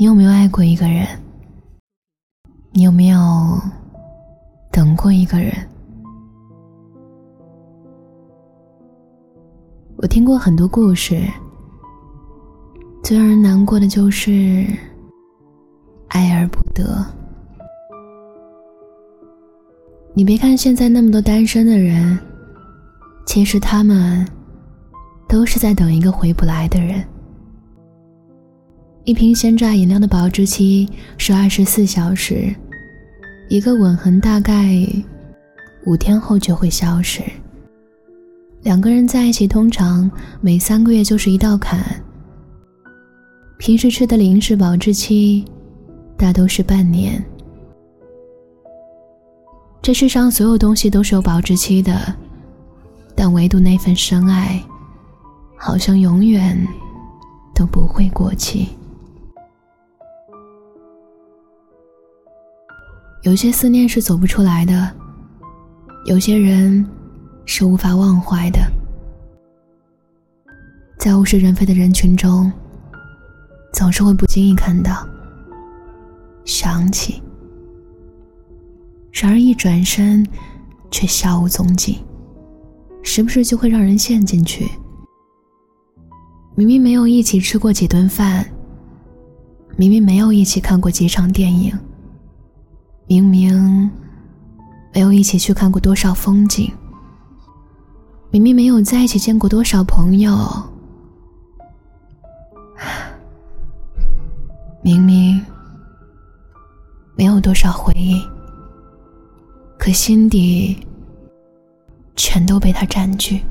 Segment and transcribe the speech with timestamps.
[0.00, 1.06] 你有没有爱过一个人？
[2.72, 3.18] 你有没有
[4.72, 5.52] 等过一个人？
[9.98, 11.22] 我听过很多故事，
[13.04, 14.64] 最让人难过的就是
[16.08, 17.04] 爱而不得。
[20.14, 22.18] 你别看现在那么多单身的人，
[23.26, 24.26] 其实他们
[25.28, 27.04] 都是在等一个回不来的人。
[29.04, 32.54] 一瓶鲜榨饮料的保质期是二十四小时，
[33.48, 34.86] 一个吻痕大概
[35.86, 37.22] 五天后就会消失。
[38.62, 40.08] 两个人在一起，通常
[40.42, 41.82] 每三个月就是一道坎。
[43.58, 45.44] 平时吃的零食保质期
[46.16, 47.24] 大都是半年。
[49.80, 52.14] 这世上所有东西都是有保质期的，
[53.14, 54.62] 但唯独那份深爱，
[55.56, 56.56] 好像永远
[57.54, 58.68] 都不会过期。
[63.30, 64.90] 有些思念是走不出来的，
[66.04, 66.84] 有些人
[67.46, 68.58] 是无法忘怀的。
[70.98, 72.50] 在物是人非的人群中，
[73.72, 75.06] 总是会不经意看到、
[76.44, 77.22] 想起。
[79.12, 80.26] 然而一转身，
[80.90, 82.00] 却消无踪迹，
[83.00, 84.66] 时不时就会让人陷进去。
[86.56, 88.44] 明明没有一起吃过几顿饭，
[89.76, 91.72] 明明没有一起看过几场电影。
[93.10, 93.90] 明明
[94.94, 96.72] 没有一起去看过多少风景，
[98.30, 100.32] 明明没有在一起见过多少朋友，
[104.80, 105.44] 明明
[107.16, 108.22] 没有多少回忆，
[109.76, 110.78] 可心底
[112.14, 113.42] 全都被他占据。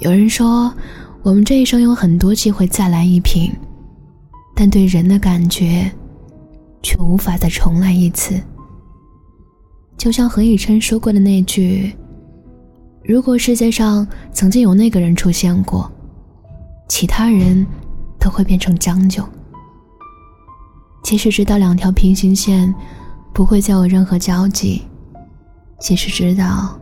[0.00, 0.74] 有人说，
[1.22, 3.48] 我们这一生有很多机会再来一瓶。
[4.54, 5.90] 但对人的感觉，
[6.82, 8.40] 却无法再重来一次。
[9.96, 11.94] 就像何以琛说过的那句
[13.04, 15.90] ：“如果世界上曾经有那个人出现过，
[16.88, 17.66] 其他人
[18.18, 19.24] 都会变成将就。”
[21.02, 22.72] 即使知道两条平行线
[23.32, 24.82] 不会再有任何交集，
[25.80, 26.78] 即使知道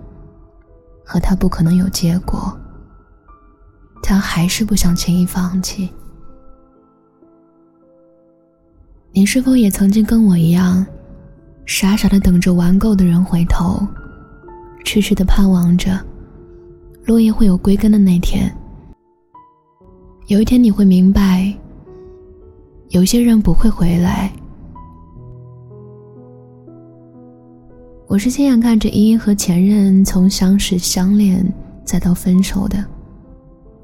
[1.04, 2.54] 和他不可能有结果，
[4.02, 5.90] 他还是不想轻易放弃。
[9.12, 10.86] 你是否也曾经跟我一样，
[11.66, 13.84] 傻傻的等着玩够的人回头，
[14.84, 15.98] 痴痴的盼望着
[17.04, 18.54] 落叶会有归根的那天？
[20.28, 21.52] 有一天你会明白，
[22.90, 24.32] 有些人不会回来。
[28.06, 31.44] 我是亲眼看着依依和前任从相识、相恋
[31.84, 32.84] 再到分手的，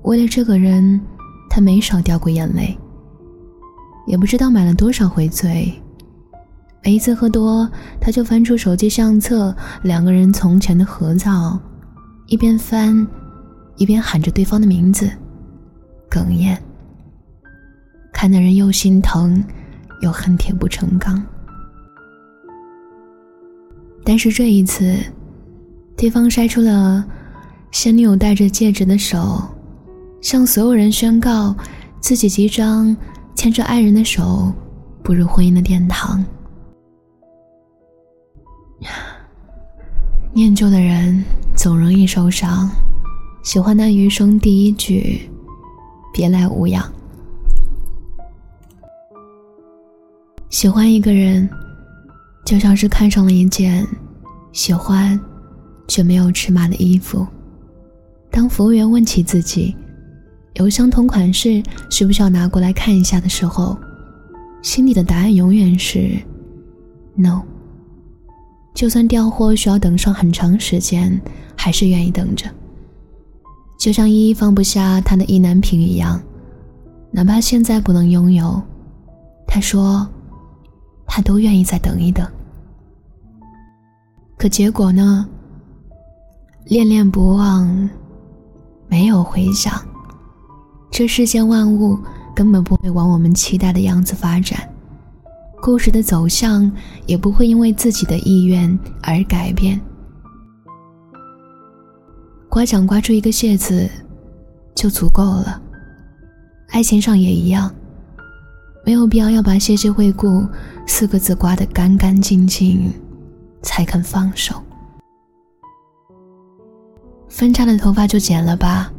[0.02, 1.00] 为了这个人，
[1.50, 2.78] 他没少掉过眼泪。
[4.06, 5.72] 也不知道买了多少回醉，
[6.84, 7.68] 每一次喝多，
[8.00, 11.58] 他就翻出手机相册，两个人从前的合照，
[12.28, 13.06] 一边翻，
[13.76, 15.10] 一边喊着对方的名字，
[16.08, 16.56] 哽咽，
[18.12, 19.44] 看的人又心疼，
[20.02, 21.20] 又恨铁不成钢。
[24.04, 24.96] 但是这一次，
[25.96, 27.04] 对方筛出了
[27.72, 29.42] 现女友戴着戒指的手，
[30.20, 31.56] 向所有人宣告
[32.00, 32.96] 自己即将。
[33.36, 34.50] 牵着爱人的手，
[35.02, 36.24] 步入婚姻的殿堂。
[40.32, 41.22] 念旧的人
[41.54, 42.68] 总容易受伤，
[43.44, 45.30] 喜欢那余生第一句
[46.12, 46.90] “别来无恙”。
[50.48, 51.48] 喜欢一个人，
[52.44, 53.86] 就像是看上了一件
[54.52, 55.18] 喜欢
[55.86, 57.24] 却没有尺码的衣服。
[58.30, 59.76] 当服务员问起自己。
[60.56, 63.76] 有相同款式，需不需要拿过来看一下的时候，
[64.62, 66.10] 心里的答案永远是
[67.14, 67.42] “no”。
[68.74, 71.20] 就算调货需要等上很长时间，
[71.54, 72.46] 还是愿意等着。
[73.78, 76.20] 就像依依放不下他的意难平一样，
[77.10, 78.60] 哪怕现在不能拥有，
[79.46, 80.08] 他说
[81.06, 82.26] 他都愿意再等一等。
[84.38, 85.28] 可结果呢？
[86.64, 87.88] 恋恋不忘，
[88.88, 89.72] 没有回响。
[90.90, 91.98] 这世间万物
[92.34, 94.58] 根本不会往我们期待的样子发展，
[95.60, 96.70] 故事的走向
[97.06, 99.80] 也不会因为自己的意愿而改变。
[102.48, 103.90] 刮奖刮出一个谢字，
[104.74, 105.60] 就足够了。
[106.70, 107.70] 爱情上也一样，
[108.84, 110.46] 没有必要要把“谢谢惠顾”
[110.88, 112.90] 四个字刮得干干净净，
[113.60, 114.54] 才肯放手。
[117.28, 118.90] 分叉的头发就剪了吧。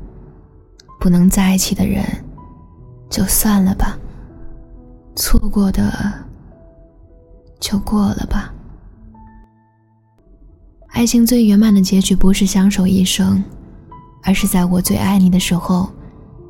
[1.00, 2.04] 不能在一起的人，
[3.10, 3.98] 就算了吧。
[5.16, 6.14] 错过的，
[7.60, 8.54] 就过了吧。
[10.90, 13.44] 爱情最圆满的结局，不是相守一生，
[14.24, 15.90] 而是在我最爱你的时候，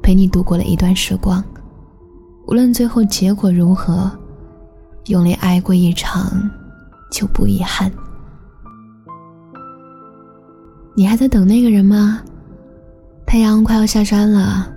[0.01, 1.43] 陪你度过了一段时光。
[2.47, 4.09] 无论最后结果如何，
[5.07, 6.49] 用力爱过一场，
[7.11, 7.91] 就不遗憾。
[10.95, 12.21] 你还在等那个人吗？
[13.27, 14.73] 太阳快要下山了。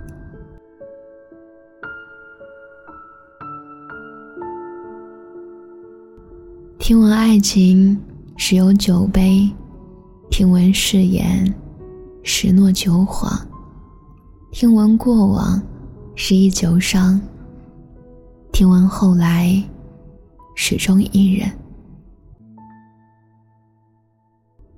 [6.77, 7.97] 听闻爱情
[8.35, 9.49] 时有酒杯，
[10.29, 11.51] 听闻誓言
[12.23, 13.31] 十诺九谎，
[14.51, 15.63] 听闻过往
[16.15, 17.21] 是一酒伤，
[18.51, 19.63] 听闻后来
[20.55, 21.49] 始终一人。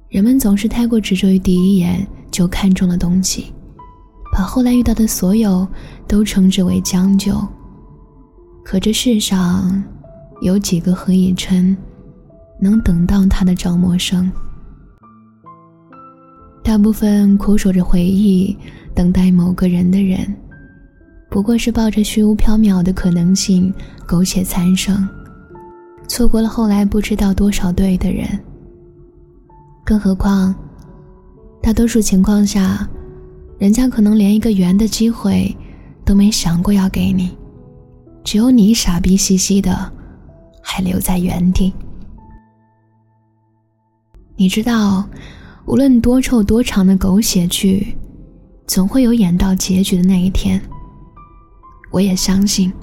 [0.09, 3.51] 人们总是太过执着于第一眼就看中的东西，
[4.33, 5.67] 把后来遇到的所有
[6.07, 7.35] 都称之为将就。
[8.65, 9.83] 可这世上
[10.41, 11.77] 有几个何以琛？
[12.59, 14.29] 能等到他的赵默笙，
[16.63, 18.55] 大部分苦守着回忆，
[18.95, 20.33] 等待某个人的人，
[21.29, 23.73] 不过是抱着虚无缥缈的可能性，
[24.07, 25.05] 苟且残生，
[26.07, 28.27] 错过了后来不知道多少对的人。
[29.83, 30.55] 更何况，
[31.61, 32.87] 大多数情况下，
[33.59, 35.55] 人家可能连一个圆的机会
[36.03, 37.31] 都没想过要给你，
[38.23, 39.91] 只有你傻逼兮兮的，
[40.61, 41.71] 还留在原地。
[44.35, 45.07] 你知道，
[45.65, 47.95] 无论多臭多长的狗血剧，
[48.67, 50.61] 总会有演到结局的那一天。
[51.91, 52.73] 我也相信，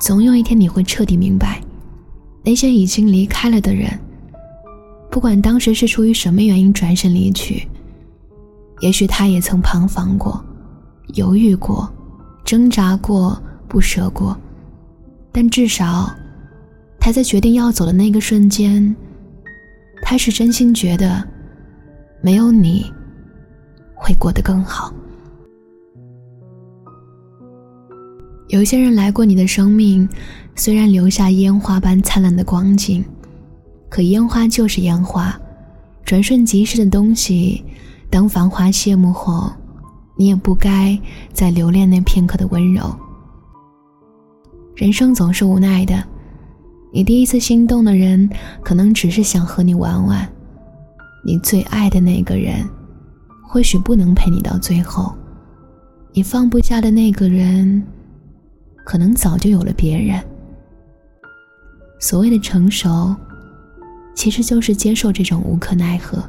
[0.00, 1.60] 总有一天你会彻底明白，
[2.42, 3.90] 那些已经离开了的人，
[5.10, 7.68] 不管当时是出于什么原因转身离去，
[8.82, 10.44] 也许他也曾彷徨过、
[11.14, 11.88] 犹豫过、
[12.44, 14.36] 挣扎过、不舍过，
[15.30, 16.12] 但至少，
[16.98, 18.94] 他在决定要走的那个瞬间。
[20.02, 21.22] 他是真心觉得，
[22.20, 22.92] 没有你，
[23.94, 24.92] 会过得更好。
[28.48, 30.06] 有些人来过你的生命，
[30.56, 33.02] 虽然留下烟花般灿烂的光景，
[33.88, 35.40] 可烟花就是烟花，
[36.04, 37.64] 转瞬即逝的东西。
[38.12, 39.50] 当繁华谢幕后，
[40.16, 41.00] 你也不该
[41.32, 42.94] 再留恋那片刻的温柔。
[44.76, 46.04] 人生总是无奈的。
[46.92, 48.28] 你第一次心动的人，
[48.62, 50.26] 可能只是想和你玩玩；
[51.24, 52.68] 你最爱的那个人，
[53.48, 55.10] 或许不能陪你到最后；
[56.12, 57.82] 你放不下的那个人，
[58.84, 60.22] 可能早就有了别人。
[61.98, 63.16] 所谓的成熟，
[64.14, 66.22] 其实就是接受这种无可奈何，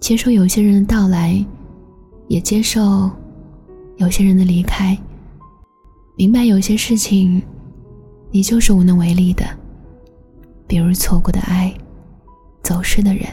[0.00, 1.44] 接受有些人的到来，
[2.26, 3.10] 也接受
[3.98, 4.96] 有些人的离开，
[6.16, 7.40] 明白有些事情。
[8.32, 9.44] 你就是无能为力的，
[10.66, 11.72] 比如错过的爱，
[12.62, 13.26] 走失的人。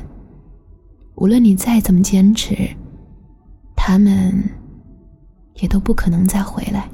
[1.16, 2.56] 无论你再怎么坚持，
[3.75, 4.44] 他们
[5.62, 6.90] 也都不可能再回来。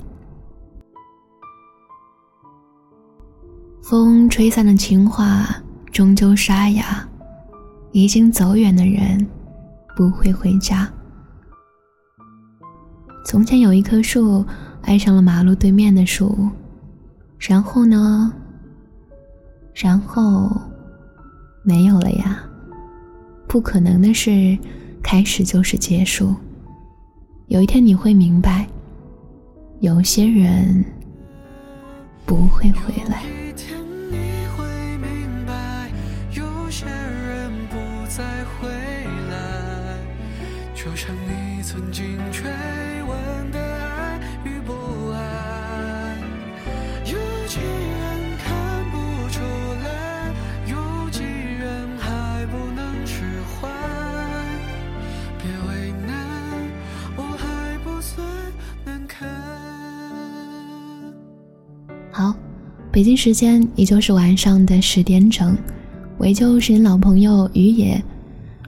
[3.81, 5.48] 风吹散的情话，
[5.92, 7.08] 终究沙哑。
[7.94, 9.25] 已经走远的人，
[9.95, 10.92] 不会回家。
[13.25, 14.45] 从前有一棵树，
[14.82, 16.50] 爱上了马路对面的树。
[17.39, 18.34] 然后呢？
[19.74, 20.50] 然后
[21.63, 22.41] 没有了呀。
[23.48, 24.58] 不可能的事，
[25.03, 26.34] 开始就是结束。
[27.48, 28.68] 有一天你会明白，
[29.79, 30.84] 有些人
[32.25, 33.24] 不会回来。
[62.94, 65.58] 北京时间依旧是晚上的十点整，
[66.20, 68.00] 我依旧是你老朋友于野，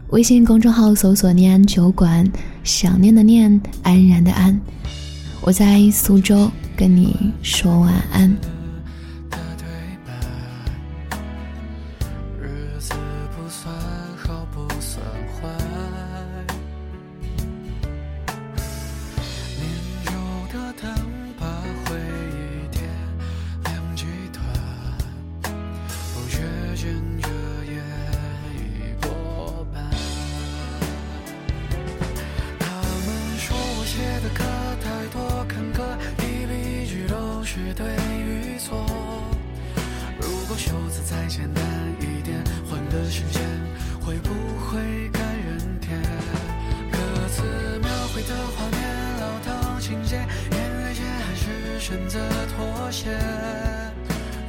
[0.10, 2.28] 微信公众号搜索“念安酒馆”，
[2.66, 4.60] 想念的念，安然的安，
[5.42, 8.36] 我在苏州跟你说晚安。
[44.06, 46.00] 会不会感人点？
[46.92, 46.98] 歌
[47.28, 47.42] 词
[47.82, 48.80] 描绘的画面，
[49.20, 52.20] 老套情节，眼泪却还是选择
[52.56, 53.10] 妥协？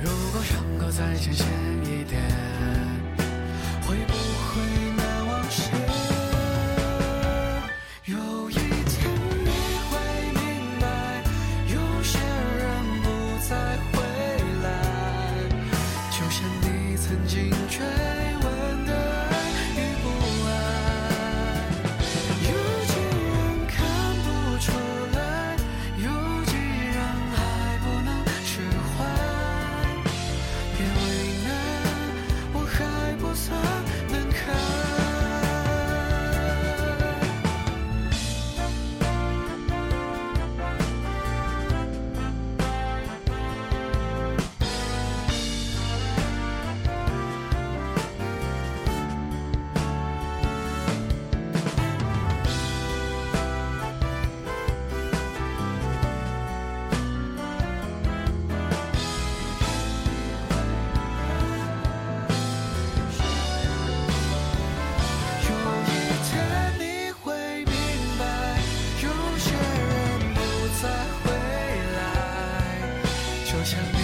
[0.03, 1.47] 如果伤口再浅显
[1.85, 2.21] 一点，
[73.67, 73.96] 想。